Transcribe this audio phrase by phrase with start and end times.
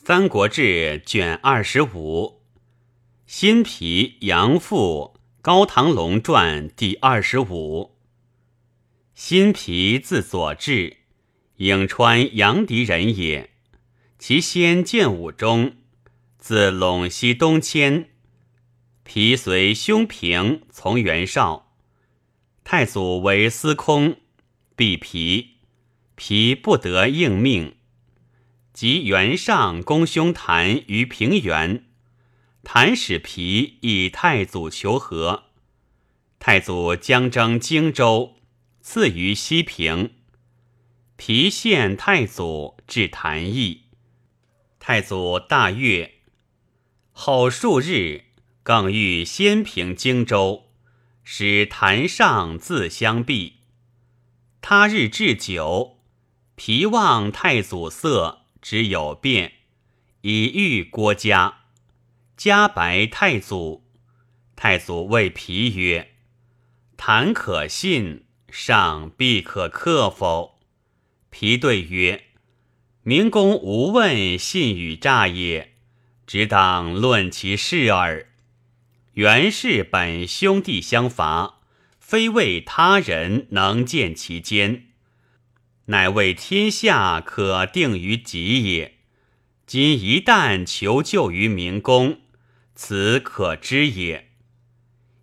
[0.00, 0.62] 三国志》
[1.04, 2.40] 卷二十五，
[3.26, 7.98] 新皮杨阜高唐龙传第二十五。
[9.14, 10.98] 新皮字左志，
[11.58, 13.50] 颍川阳翟人也。
[14.18, 15.74] 其先建武中，
[16.38, 18.08] 自陇西东迁。
[19.02, 21.72] 皮随兄平从袁绍，
[22.64, 24.16] 太祖为司空，
[24.74, 25.56] 避皮，
[26.14, 27.74] 皮不得应命。
[28.78, 31.84] 及袁尚公兄谭于平原，
[32.62, 35.46] 谭使皮以太祖求和。
[36.38, 38.36] 太祖将征荆州，
[38.80, 40.12] 赐于西平。
[41.16, 43.86] 皮献太祖至谭邑，
[44.78, 46.20] 太祖大悦。
[47.10, 48.26] 后数日，
[48.62, 50.66] 更欲先平荆州，
[51.24, 53.54] 使谭上自相避。
[54.60, 55.98] 他日置酒，
[56.54, 58.37] 皮望太祖色。
[58.60, 59.52] 只有变，
[60.22, 61.60] 以遇郭嘉。
[62.36, 63.84] 嘉白太祖，
[64.54, 66.12] 太祖谓皮曰
[66.96, 70.60] ：“谈可信，上必可克否？”
[71.30, 72.26] 皮对曰
[73.02, 75.74] ：“明公无问信与诈也，
[76.26, 78.28] 只当论其事耳。
[79.14, 81.60] 袁氏本兄弟相伐，
[81.98, 84.84] 非为他人能见其间。”
[85.88, 88.94] 乃为天下可定于己也。
[89.66, 92.20] 今一旦求救于明公，
[92.74, 94.30] 此可知也。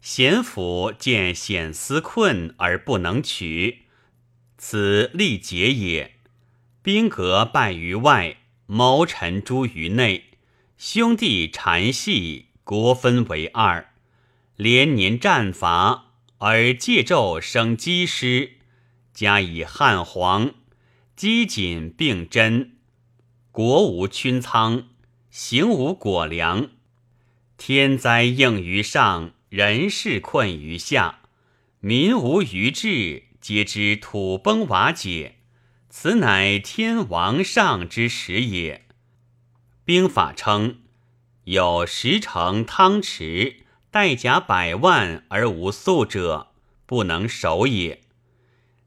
[0.02, 3.86] 贤府见险思困而不能取，
[4.58, 6.17] 此力竭也。
[6.81, 10.25] 兵革败于外，谋臣诛于内，
[10.77, 13.93] 兄弟缠系，国分为二，
[14.55, 18.55] 连年战伐，而借纣生积师。
[19.16, 20.53] 加以汉皇，
[21.16, 22.73] 积谨并真，
[23.49, 24.88] 国无勋仓，
[25.31, 26.67] 行无果粮，
[27.55, 31.21] 天灾应于上，人事困于下，
[31.80, 35.37] 民无余志，皆知土崩瓦解，
[35.89, 38.86] 此乃天王上之时也。
[39.86, 40.80] 兵法称：
[41.45, 46.52] 有十乘汤池，带甲百万而无粟者，
[46.86, 48.02] 不能守也。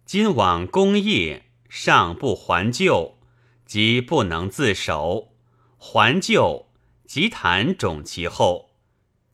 [0.08, 3.18] 今往功业，尚不还旧，
[3.66, 5.34] 即不能自守；
[5.76, 6.70] 还旧，
[7.06, 8.70] 即谈种其后。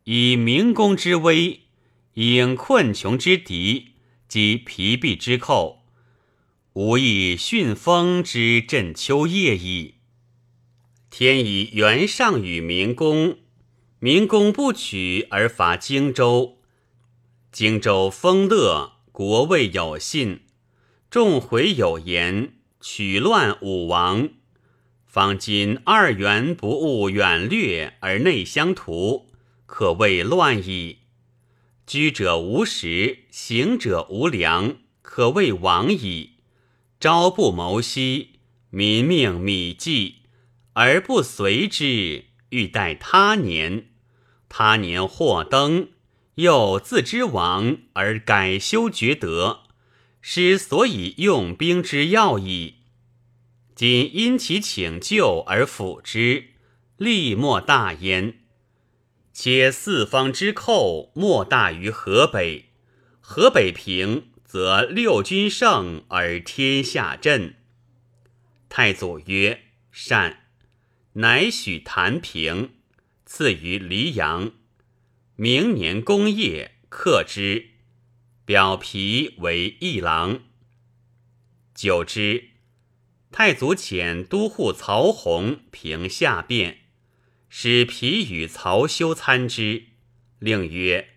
[0.03, 1.61] 以明公之威，
[2.15, 3.93] 应困穷之敌，
[4.27, 5.85] 及疲弊之寇，
[6.73, 9.99] 无以训风之振秋叶矣。
[11.09, 13.39] 天以袁尚与明公，
[14.01, 16.59] 明公不取而伐荆州，
[17.53, 20.41] 荆州丰乐，国未有信。
[21.15, 24.31] 众回有言，取乱武王。
[25.07, 29.29] 方今二元不务远略而内相图，
[29.65, 31.03] 可谓乱矣。
[31.87, 36.31] 居者无食，行者无粮，可谓亡矣。
[36.99, 40.17] 朝不谋夕，民命米计，
[40.73, 43.91] 而不随之，欲待他年。
[44.49, 45.91] 他年或登，
[46.35, 49.61] 又自知亡而改修厥德。
[50.27, 52.77] 师所以用兵之要矣。
[53.75, 56.45] 今因其请救而辅之，
[56.97, 58.39] 利莫大焉。
[59.35, 62.71] 且四方之寇莫大于河北，
[63.21, 67.57] 河北平，则六军胜而天下振。
[68.71, 70.47] 太祖曰：“善。”
[71.21, 72.71] 乃许谭平，
[73.27, 74.53] 赐于黎阳。
[75.37, 77.74] 明年功业，克之。
[78.47, 80.41] 表皮为一郎。
[81.75, 82.51] 久之，
[83.33, 86.81] 太祖遣都护曹洪平下变，
[87.49, 89.85] 使皮与曹休参之，
[90.41, 91.15] 令曰：“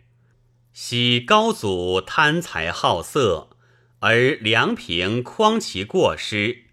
[0.72, 3.58] 昔高祖贪财好色，
[4.00, 6.68] 而梁平匡其过失；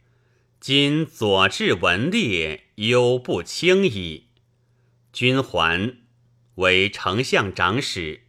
[0.60, 4.28] 今左治文烈，忧不轻矣。”
[5.12, 5.96] 君还，
[6.54, 8.23] 为丞相长史。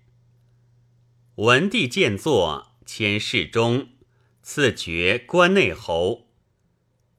[1.35, 3.89] 文帝见作，迁侍中，
[4.41, 6.29] 赐爵关内侯。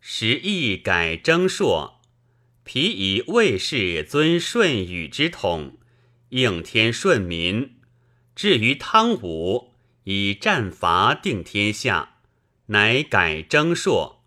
[0.01, 2.01] 时亦改征朔，
[2.65, 5.77] 皮以魏氏尊舜禹之统，
[6.31, 7.77] 应天顺民。
[8.35, 9.75] 至于汤武，
[10.05, 12.21] 以战伐定天下，
[12.69, 14.25] 乃改征朔。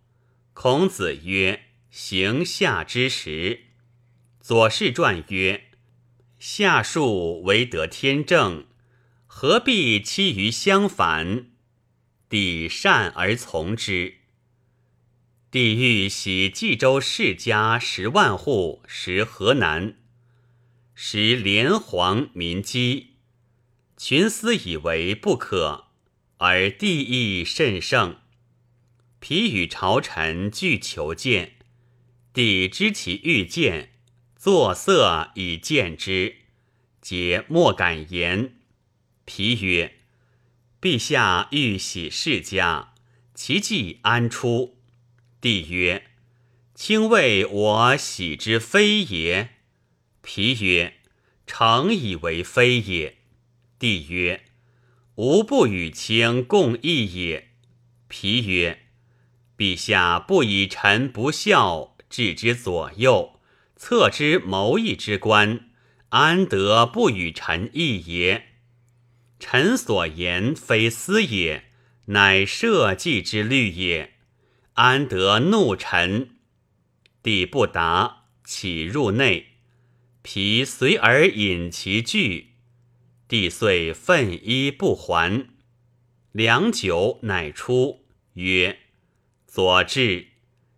[0.53, 3.61] 孔子曰：“行夏之时。”
[4.39, 5.71] 左氏传曰
[6.37, 8.67] ：“夏数为得天正。”
[9.41, 11.45] 何必期于相反？
[12.27, 14.15] 帝善而从之。
[15.49, 19.95] 帝欲徙冀州世家十万户，食河南，
[20.93, 23.11] 时连黄民饥，
[23.95, 25.85] 群思以为不可，
[26.39, 28.17] 而帝意甚盛。
[29.21, 31.53] 疲与朝臣俱求见，
[32.33, 33.93] 帝知其欲见，
[34.35, 36.39] 作色以见之，
[36.99, 38.58] 皆莫敢言。
[39.31, 39.93] 皮曰
[40.81, 42.95] ：“陛下欲喜世家，
[43.35, 44.79] 其计安出？”
[45.39, 46.07] 帝曰
[46.73, 49.49] ：“卿谓我喜之非也。”
[50.23, 50.95] 皮曰
[51.45, 53.17] ：“诚以为非也。”
[53.77, 54.45] 帝曰
[55.13, 57.49] ：“吾不与卿共议也。”
[58.09, 58.87] 皮曰。
[59.55, 63.39] 陛下不以臣不孝置之左右，
[63.75, 65.69] 策之谋议之官，
[66.09, 68.48] 安得不与臣议也？
[69.39, 71.63] 臣所言非私也，
[72.05, 74.15] 乃社稷之虑也，
[74.73, 76.31] 安得怒臣？
[77.23, 79.47] 帝不答，起入内，
[80.21, 82.49] 疲随而引其具，
[83.27, 85.47] 帝遂奋衣不还。
[86.31, 88.79] 良久，乃出，曰。
[89.47, 90.27] 左至，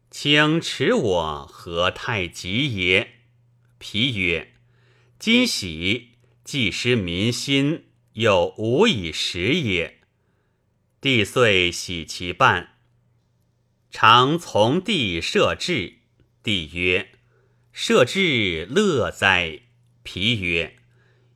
[0.10, 3.16] 请持我何太急也？
[3.78, 4.54] 皮曰
[5.20, 6.12] ：“今喜，
[6.44, 10.00] 既失民心，又无以食也。”
[11.02, 12.78] 帝遂喜其半。
[13.90, 15.96] 常从帝设置。
[16.44, 17.12] 帝曰
[17.72, 19.62] ：“设置乐哉？”
[20.04, 20.78] 皮曰：“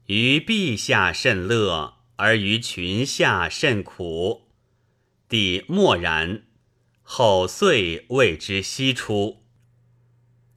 [0.08, 4.50] 于陛下甚乐，而于群下甚苦。”
[5.30, 6.44] 帝默然。
[7.08, 9.44] 后遂为之西出。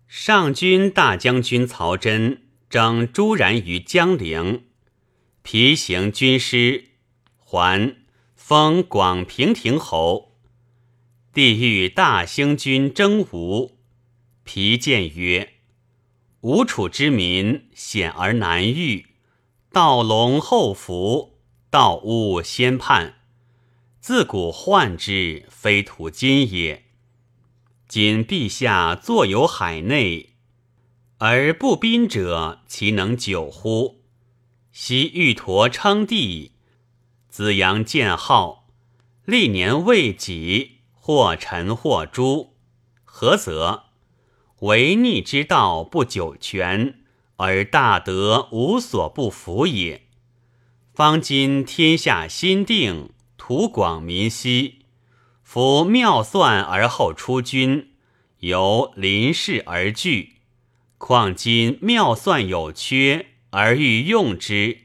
[0.06, 4.67] 上军大将军曹真征朱然于江陵，
[5.50, 6.88] 皮行军师，
[7.38, 7.96] 还
[8.36, 10.34] 封广平亭侯。
[11.32, 13.78] 帝欲大兴军征吴，
[14.44, 15.54] 皮谏曰
[16.42, 19.06] ：“吴楚之民险而难御，
[19.72, 21.38] 道龙后伏，
[21.70, 23.14] 道乌先叛。”
[24.02, 26.84] 自古患之，非土今也。
[27.88, 30.34] 今陛下坐游海内，
[31.16, 33.97] 而不宾者，其能久乎？
[34.72, 36.52] 昔玉陀称帝，
[37.28, 38.68] 子阳建号，
[39.24, 42.54] 历年未己，或臣或诛。
[43.04, 43.84] 何则？
[44.60, 47.00] 违逆之道不久全，
[47.36, 50.08] 而大德无所不服也。
[50.92, 53.10] 方今天下心定。
[53.40, 54.80] 图广民稀，
[55.42, 57.92] 夫妙算而后出军，
[58.40, 60.34] 由临事而惧。
[60.98, 64.78] 况今妙算有缺，而欲用之，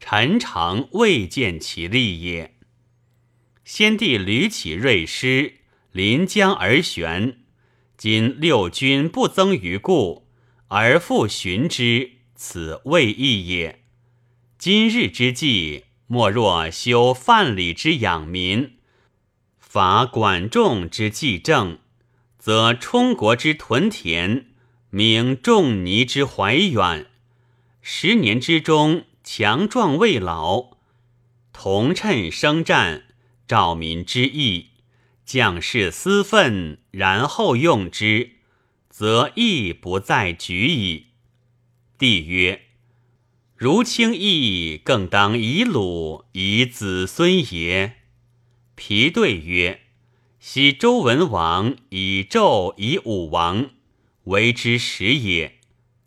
[0.00, 2.54] 臣常未见其利也。
[3.64, 5.54] 先帝屡起锐师，
[5.92, 7.38] 临江而悬，
[7.96, 10.28] 今六军不增于故，
[10.68, 13.84] 而复寻之，此未易也。
[14.58, 15.84] 今日之计。
[16.06, 18.74] 莫若修范蠡之养民，
[19.58, 21.78] 伐管仲之济政，
[22.38, 24.48] 则充国之屯田，
[24.90, 27.06] 明仲尼之怀远。
[27.86, 30.78] 十年之中，强壮未老，
[31.52, 33.04] 同趁生战，
[33.46, 34.68] 兆民之义，
[35.26, 38.36] 将士私愤，然后用之，
[38.88, 41.08] 则义不在举矣。
[41.98, 42.62] 帝曰。
[43.54, 47.96] 如卿意，更当以鲁以子孙也。
[48.74, 49.82] 皮对曰
[50.40, 53.68] ：“昔周文王以纣以武王，
[54.24, 55.58] 为之始也。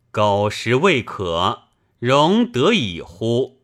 [0.09, 1.66] 苟食未可，
[1.99, 3.61] 容得以乎？”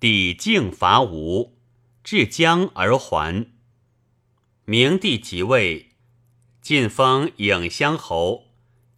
[0.00, 1.56] 帝敬伐吴，
[2.02, 3.46] 至江而还。
[4.66, 5.90] 明帝即位，
[6.60, 8.48] 晋封颍乡侯，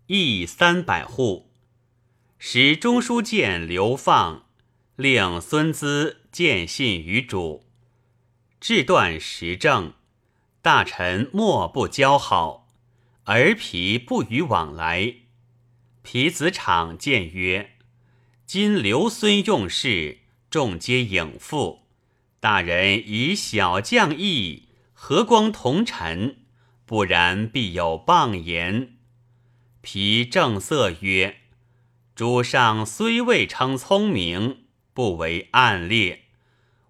[0.06, 1.52] 邑三百户。
[2.38, 4.46] 使中书监流放，
[4.96, 7.64] 令孙资见信于主，
[8.60, 9.94] 志断时政，
[10.60, 12.68] 大臣莫不交好，
[13.24, 15.14] 而皮不与往来。
[16.02, 17.75] 皮子场见曰
[18.46, 21.80] ：“今刘孙用事，众皆应付，
[22.38, 26.36] 大人以小将义，和光同尘？
[26.84, 28.98] 不然，必有谤言。”
[29.82, 31.38] 皮正色曰。
[32.14, 34.58] 主上虽未称聪明，
[34.94, 36.26] 不为暗劣，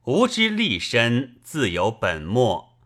[0.04, 2.76] 吾之立身自有本末，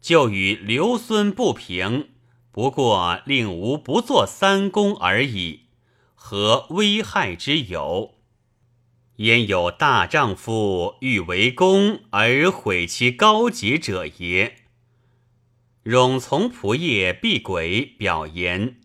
[0.00, 2.08] 就与刘孙不平，
[2.50, 5.67] 不过令吾不做三公而已，
[6.20, 8.16] 何危害之有？
[9.16, 14.56] 焉有大丈夫欲为公而毁其高洁者也？
[15.84, 18.80] 冗从仆射毕轨表言，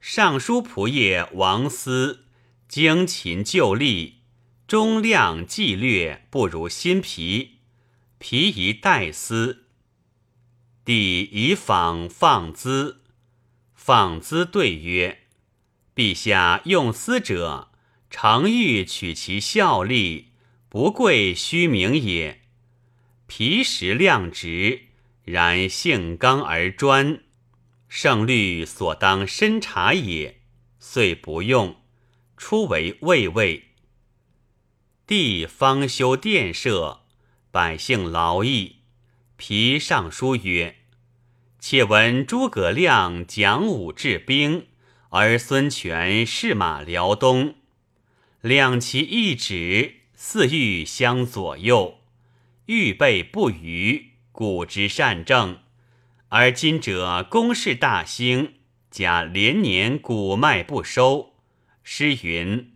[0.00, 2.24] 尚书仆业王思
[2.66, 4.14] 精勤就吏，
[4.66, 7.58] 忠亮纪略不如新皮，
[8.18, 9.66] 皮宜代思。
[10.84, 13.02] 帝以访放资，
[13.72, 15.20] 放资对曰
[15.94, 17.70] ：“陛下用私者，
[18.10, 20.32] 常欲取其效力，
[20.68, 22.42] 不贵虚名也。
[23.26, 24.88] 皮实量直，
[25.24, 27.22] 然性刚而专，
[27.88, 30.40] 圣律所当深察也，
[30.78, 31.76] 遂不用。”
[32.44, 33.68] 初为卫尉，
[35.06, 37.02] 帝方修殿舍，
[37.52, 38.78] 百姓劳役。
[39.36, 40.78] 皮上书曰
[41.60, 44.66] ：“且闻诸葛亮讲武治兵，
[45.14, 47.56] 而孙权士马辽东，
[48.40, 51.98] 两其一指，四欲相左右，
[52.64, 55.58] 预备不虞，古之善政。
[56.30, 58.54] 而今者攻势大兴，
[58.90, 61.34] 假连年谷麦不收。”
[61.84, 62.72] 诗云：“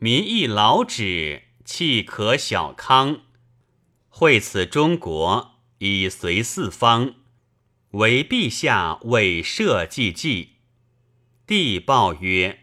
[0.00, 3.20] 民亦劳止，气可小康。
[4.08, 7.14] 惠此中国，以随四方。
[7.92, 10.54] 为陛下为社稷计。”
[11.46, 12.58] 帝报曰：“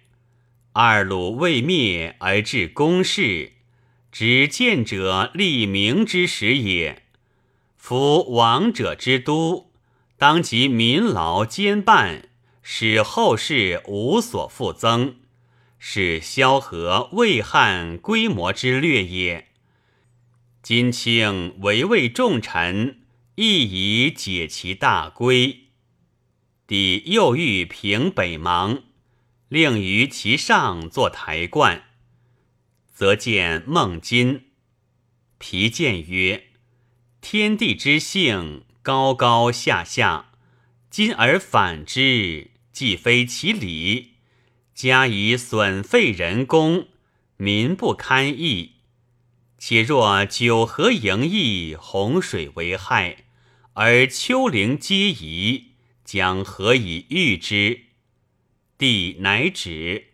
[0.74, 3.54] 二鲁未灭而至公室，
[4.12, 7.04] 执见者立明之时也。
[7.78, 9.72] 夫王者之都，
[10.18, 12.28] 当及民劳兼办，
[12.62, 15.16] 使后世无所复增。”
[15.80, 19.48] 是萧何、魏汉规模之略也。
[20.62, 23.00] 今卿围魏重臣，
[23.36, 25.63] 亦以解其大规。
[26.66, 28.84] 帝又欲平北邙，
[29.50, 31.84] 令于其上作台观，
[32.94, 34.46] 则见孟津。
[35.38, 36.46] 皮谏曰
[37.22, 40.32] ：“天地之性，高高下下，
[40.90, 44.12] 今而反之，既非其理。”
[44.74, 46.88] 加以损废人工，
[47.38, 48.78] 民不堪役。
[49.60, 53.26] 且若九河盈溢，洪水为害，
[53.74, 55.73] 而丘陵皆夷，
[56.04, 57.82] 将何以御之？
[58.78, 60.08] 帝乃止。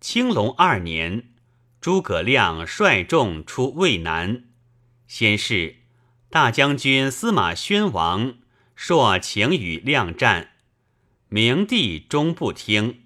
[0.00, 1.30] 青龙二年，
[1.80, 4.44] 诸葛亮率众出渭南，
[5.06, 5.76] 先是
[6.28, 8.38] 大将军司马宣王
[8.74, 10.52] 朔请与亮战，
[11.28, 13.04] 明帝终不听。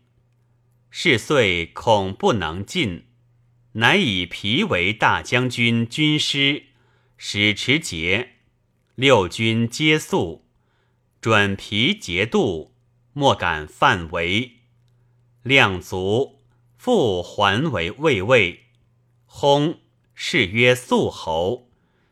[0.90, 3.06] 是岁恐不能进，
[3.72, 6.66] 乃以皮为大将军军师，
[7.16, 8.34] 使持节，
[8.94, 10.43] 六军皆肃，
[11.24, 12.74] 转皮节度，
[13.14, 14.58] 莫敢犯违。
[15.42, 16.42] 量足，
[16.76, 18.66] 复还为卫尉。
[19.26, 19.78] 薨，
[20.14, 21.70] 谥曰肃侯，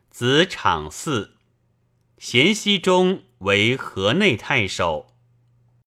[0.09, 1.33] 子长嗣。
[2.17, 5.12] 咸熙中为河内太守。